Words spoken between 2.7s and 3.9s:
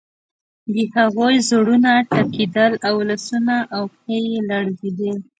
او لاسونه او